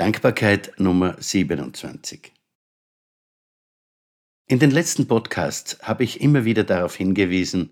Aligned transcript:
Dankbarkeit 0.00 0.72
Nummer 0.78 1.14
27. 1.20 2.32
In 4.46 4.58
den 4.58 4.70
letzten 4.70 5.06
Podcasts 5.06 5.78
habe 5.82 6.04
ich 6.04 6.22
immer 6.22 6.46
wieder 6.46 6.64
darauf 6.64 6.96
hingewiesen, 6.96 7.70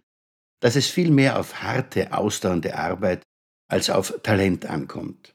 dass 0.61 0.77
es 0.77 0.88
viel 0.88 1.11
mehr 1.11 1.41
auf 1.41 1.62
harte, 1.62 2.12
ausdauernde 2.12 2.77
Arbeit 2.77 3.22
als 3.71 3.88
auf 3.88 4.21
Talent 4.22 4.67
ankommt. 4.67 5.35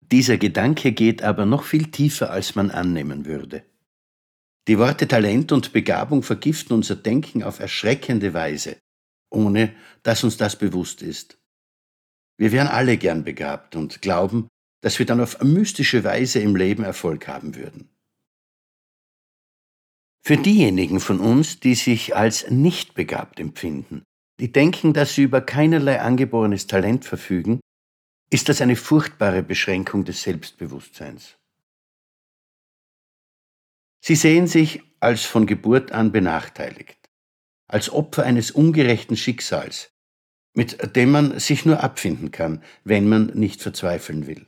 Dieser 0.00 0.38
Gedanke 0.38 0.92
geht 0.92 1.22
aber 1.22 1.44
noch 1.44 1.64
viel 1.64 1.90
tiefer, 1.90 2.30
als 2.30 2.54
man 2.54 2.70
annehmen 2.70 3.26
würde. 3.26 3.62
Die 4.68 4.78
Worte 4.78 5.06
Talent 5.06 5.52
und 5.52 5.74
Begabung 5.74 6.22
vergiften 6.22 6.72
unser 6.72 6.96
Denken 6.96 7.42
auf 7.42 7.60
erschreckende 7.60 8.32
Weise, 8.32 8.78
ohne 9.28 9.74
dass 10.02 10.24
uns 10.24 10.38
das 10.38 10.56
bewusst 10.56 11.02
ist. 11.02 11.36
Wir 12.38 12.50
wären 12.50 12.68
alle 12.68 12.96
gern 12.96 13.24
begabt 13.24 13.76
und 13.76 14.00
glauben, 14.00 14.48
dass 14.82 14.98
wir 14.98 15.06
dann 15.06 15.20
auf 15.20 15.42
mystische 15.42 16.04
Weise 16.04 16.40
im 16.40 16.54
Leben 16.54 16.84
Erfolg 16.84 17.28
haben 17.28 17.54
würden. 17.54 17.88
Für 20.24 20.36
diejenigen 20.36 21.00
von 21.00 21.18
uns, 21.18 21.58
die 21.58 21.74
sich 21.74 22.14
als 22.14 22.50
nicht 22.50 22.94
begabt 22.94 23.40
empfinden, 23.40 24.04
die 24.38 24.52
denken, 24.52 24.92
dass 24.92 25.14
sie 25.14 25.22
über 25.22 25.40
keinerlei 25.40 26.00
angeborenes 26.00 26.66
Talent 26.66 27.04
verfügen, 27.04 27.60
ist 28.30 28.48
das 28.48 28.60
eine 28.60 28.76
furchtbare 28.76 29.42
Beschränkung 29.42 30.04
des 30.04 30.22
Selbstbewusstseins. 30.22 31.36
Sie 34.04 34.16
sehen 34.16 34.46
sich 34.46 34.82
als 35.00 35.24
von 35.24 35.46
Geburt 35.46 35.92
an 35.92 36.12
benachteiligt, 36.12 36.98
als 37.68 37.90
Opfer 37.90 38.24
eines 38.24 38.50
ungerechten 38.50 39.16
Schicksals, 39.16 39.92
mit 40.54 40.96
dem 40.96 41.10
man 41.10 41.38
sich 41.38 41.64
nur 41.64 41.82
abfinden 41.82 42.30
kann, 42.30 42.62
wenn 42.84 43.08
man 43.08 43.26
nicht 43.34 43.62
verzweifeln 43.62 44.26
will. 44.26 44.46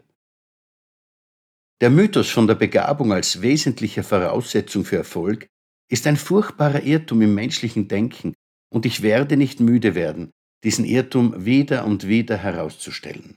Der 1.85 1.91
Mythos 1.91 2.31
von 2.31 2.47
der 2.47 2.55
Begabung 2.55 3.13
als 3.13 3.43
wesentlicher 3.43 4.03
Voraussetzung 4.03 4.87
für 4.87 4.97
Erfolg 4.97 5.49
ist 5.91 6.07
ein 6.07 6.17
furchtbarer 6.17 6.83
Irrtum 6.83 7.21
im 7.21 7.35
menschlichen 7.35 7.89
Denken, 7.89 8.33
und 8.73 8.87
ich 8.87 9.03
werde 9.03 9.37
nicht 9.37 9.61
müde 9.61 9.95
werden, 9.95 10.31
diesen 10.65 10.87
Irrtum 10.87 11.45
wieder 11.45 11.85
und 11.85 12.09
wieder 12.09 12.39
herauszustellen. 12.39 13.37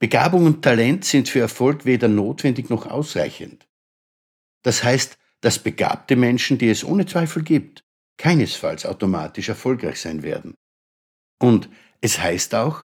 Begabung 0.00 0.46
und 0.46 0.62
Talent 0.62 1.04
sind 1.04 1.28
für 1.28 1.38
Erfolg 1.38 1.84
weder 1.84 2.08
notwendig 2.08 2.68
noch 2.68 2.86
ausreichend. 2.86 3.68
Das 4.64 4.82
heißt, 4.82 5.18
dass 5.40 5.60
begabte 5.60 6.16
Menschen, 6.16 6.58
die 6.58 6.68
es 6.68 6.82
ohne 6.82 7.06
Zweifel 7.06 7.44
gibt, 7.44 7.84
keinesfalls 8.18 8.86
automatisch 8.86 9.48
erfolgreich 9.48 10.00
sein 10.00 10.24
werden. 10.24 10.56
Und 11.40 11.68
es 12.00 12.18
heißt 12.18 12.56
auch, 12.56 12.82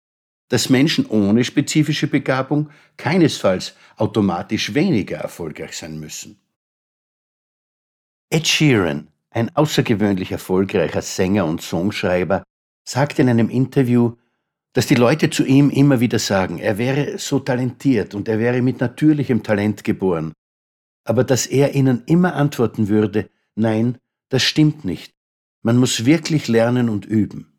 dass 0.51 0.69
Menschen 0.69 1.07
ohne 1.07 1.45
spezifische 1.45 2.09
Begabung 2.09 2.71
keinesfalls 2.97 3.75
automatisch 3.97 4.75
weniger 4.75 5.17
erfolgreich 5.19 5.77
sein 5.77 5.99
müssen. 5.99 6.39
Ed 8.31 8.47
Sheeran, 8.47 9.09
ein 9.31 9.55
außergewöhnlich 9.57 10.33
erfolgreicher 10.33 11.03
Sänger 11.03 11.47
und 11.47 11.63
Songschreiber, 11.63 12.43
sagte 12.85 13.23
in 13.23 13.29
einem 13.29 13.49
Interview, 13.49 14.17
dass 14.73 14.87
die 14.87 14.97
Leute 14.97 15.31
zu 15.31 15.45
ihm 15.45 15.71
immer 15.71 16.01
wieder 16.01 16.19
sagen, 16.19 16.59
er 16.59 16.79
wäre 16.79 17.19
so 17.19 17.39
talentiert 17.39 18.15
und 18.15 18.29
er 18.29 18.39
wäre 18.39 18.61
mit 18.61 18.81
natürlichem 18.81 19.43
Talent 19.43 19.85
geboren, 19.85 20.33
aber 21.05 21.25
dass 21.25 21.47
er 21.47 21.75
ihnen 21.75 22.03
immer 22.07 22.35
antworten 22.35 22.89
würde, 22.89 23.31
nein, 23.55 23.99
das 24.29 24.43
stimmt 24.43 24.85
nicht, 24.85 25.13
man 25.63 25.77
muss 25.77 26.05
wirklich 26.05 26.49
lernen 26.49 26.89
und 26.89 27.05
üben. 27.05 27.50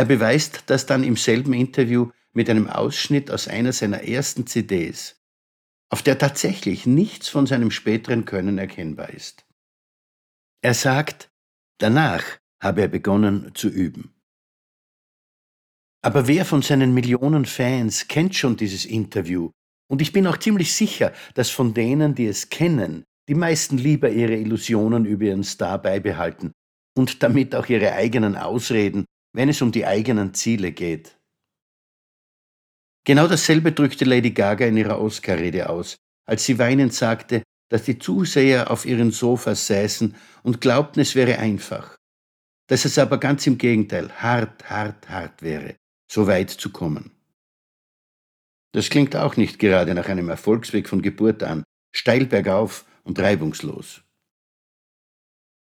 Er 0.00 0.06
beweist 0.06 0.62
das 0.68 0.86
dann 0.86 1.04
im 1.04 1.14
selben 1.14 1.52
Interview 1.52 2.10
mit 2.32 2.48
einem 2.48 2.70
Ausschnitt 2.70 3.30
aus 3.30 3.48
einer 3.48 3.74
seiner 3.74 4.02
ersten 4.02 4.46
CDs, 4.46 5.20
auf 5.90 6.02
der 6.02 6.16
tatsächlich 6.16 6.86
nichts 6.86 7.28
von 7.28 7.46
seinem 7.46 7.70
späteren 7.70 8.24
Können 8.24 8.56
erkennbar 8.56 9.10
ist. 9.10 9.44
Er 10.62 10.72
sagt, 10.72 11.30
danach 11.76 12.24
habe 12.62 12.80
er 12.80 12.88
begonnen 12.88 13.54
zu 13.54 13.68
üben. 13.68 14.14
Aber 16.02 16.26
wer 16.26 16.46
von 16.46 16.62
seinen 16.62 16.94
Millionen 16.94 17.44
Fans 17.44 18.08
kennt 18.08 18.34
schon 18.34 18.56
dieses 18.56 18.86
Interview? 18.86 19.50
Und 19.86 20.00
ich 20.00 20.14
bin 20.14 20.26
auch 20.26 20.38
ziemlich 20.38 20.72
sicher, 20.72 21.12
dass 21.34 21.50
von 21.50 21.74
denen, 21.74 22.14
die 22.14 22.26
es 22.26 22.48
kennen, 22.48 23.04
die 23.28 23.34
meisten 23.34 23.76
lieber 23.76 24.08
ihre 24.08 24.36
Illusionen 24.36 25.04
über 25.04 25.26
ihren 25.26 25.44
Star 25.44 25.76
beibehalten 25.76 26.52
und 26.96 27.22
damit 27.22 27.54
auch 27.54 27.66
ihre 27.66 27.92
eigenen 27.92 28.34
Ausreden 28.34 29.04
wenn 29.32 29.48
es 29.48 29.62
um 29.62 29.72
die 29.72 29.86
eigenen 29.86 30.34
Ziele 30.34 30.72
geht. 30.72 31.16
Genau 33.04 33.26
dasselbe 33.26 33.72
drückte 33.72 34.04
Lady 34.04 34.30
Gaga 34.30 34.66
in 34.66 34.76
ihrer 34.76 35.00
Oscar-Rede 35.00 35.68
aus, 35.68 35.96
als 36.26 36.44
sie 36.44 36.58
weinend 36.58 36.92
sagte, 36.92 37.42
dass 37.70 37.84
die 37.84 37.98
Zuseher 37.98 38.70
auf 38.70 38.84
ihren 38.84 39.10
Sofas 39.10 39.66
säßen 39.66 40.14
und 40.42 40.60
glaubten, 40.60 41.00
es 41.00 41.14
wäre 41.14 41.38
einfach, 41.38 41.96
dass 42.68 42.84
es 42.84 42.98
aber 42.98 43.18
ganz 43.18 43.46
im 43.46 43.58
Gegenteil 43.58 44.10
hart, 44.12 44.68
hart, 44.68 45.08
hart 45.08 45.42
wäre, 45.42 45.76
so 46.10 46.26
weit 46.26 46.50
zu 46.50 46.70
kommen. 46.70 47.12
Das 48.72 48.90
klingt 48.90 49.16
auch 49.16 49.36
nicht 49.36 49.58
gerade 49.58 49.94
nach 49.94 50.08
einem 50.08 50.28
Erfolgsweg 50.28 50.88
von 50.88 51.02
Geburt 51.02 51.42
an, 51.42 51.64
steil 51.92 52.26
bergauf 52.26 52.84
und 53.02 53.18
reibungslos. 53.18 54.02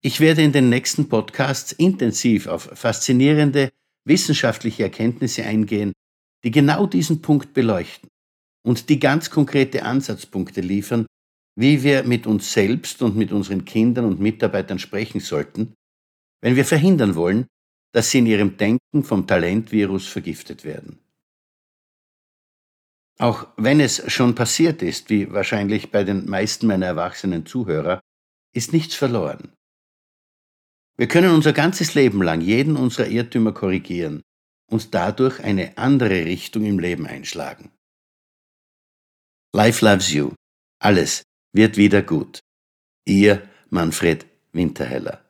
Ich 0.05 0.19
werde 0.19 0.43
in 0.43 0.51
den 0.51 0.67
nächsten 0.67 1.07
Podcasts 1.07 1.71
intensiv 1.71 2.47
auf 2.47 2.63
faszinierende 2.73 3.71
wissenschaftliche 4.05 4.83
Erkenntnisse 4.83 5.45
eingehen, 5.45 5.93
die 6.43 6.51
genau 6.51 6.85
diesen 6.85 7.21
Punkt 7.21 7.53
beleuchten 7.53 8.09
und 8.65 8.89
die 8.89 8.99
ganz 8.99 9.29
konkrete 9.29 9.83
Ansatzpunkte 9.83 10.59
liefern, 10.59 11.05
wie 11.55 11.83
wir 11.83 12.03
mit 12.03 12.27
uns 12.27 12.51
selbst 12.51 13.01
und 13.01 13.15
mit 13.15 13.31
unseren 13.31 13.63
Kindern 13.63 14.03
und 14.03 14.19
Mitarbeitern 14.19 14.77
sprechen 14.77 15.21
sollten, 15.21 15.73
wenn 16.41 16.57
wir 16.57 16.65
verhindern 16.65 17.15
wollen, 17.15 17.47
dass 17.93 18.11
sie 18.11 18.19
in 18.19 18.25
ihrem 18.25 18.57
Denken 18.57 19.05
vom 19.05 19.25
Talentvirus 19.25 20.07
vergiftet 20.07 20.65
werden. 20.65 20.99
Auch 23.19 23.47
wenn 23.55 23.79
es 23.79 24.11
schon 24.11 24.35
passiert 24.35 24.81
ist, 24.81 25.09
wie 25.09 25.31
wahrscheinlich 25.31 25.91
bei 25.91 26.03
den 26.03 26.25
meisten 26.29 26.67
meiner 26.67 26.87
erwachsenen 26.87 27.45
Zuhörer, 27.45 28.01
ist 28.53 28.73
nichts 28.73 28.95
verloren. 28.95 29.53
Wir 30.95 31.07
können 31.07 31.33
unser 31.33 31.53
ganzes 31.53 31.95
Leben 31.95 32.21
lang 32.21 32.41
jeden 32.41 32.75
unserer 32.75 33.07
Irrtümer 33.07 33.51
korrigieren 33.51 34.21
und 34.69 34.93
dadurch 34.93 35.39
eine 35.43 35.77
andere 35.77 36.25
Richtung 36.25 36.65
im 36.65 36.79
Leben 36.79 37.07
einschlagen. 37.07 37.71
Life 39.55 39.83
loves 39.85 40.11
you. 40.11 40.33
Alles 40.79 41.23
wird 41.53 41.77
wieder 41.77 42.01
gut. 42.01 42.39
Ihr 43.05 43.47
Manfred 43.69 44.25
Winterheller. 44.51 45.22